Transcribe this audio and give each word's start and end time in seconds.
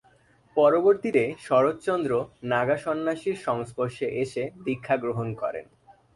পরবর্তীতে 0.57 1.23
শরৎ 1.39 1.77
চন্দ্র 1.81 2.11
নাগা 2.43 2.77
সন্ন্যাসীর 2.77 3.37
সংস্পর্শে 3.37 4.07
এসে 4.23 4.43
দীক্ষা 4.63 4.95
গ্রহণ 4.97 5.27
করেন। 5.33 5.65